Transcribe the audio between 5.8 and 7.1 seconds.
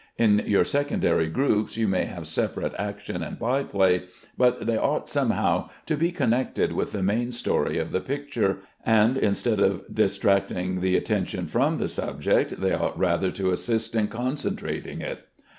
to be connected with the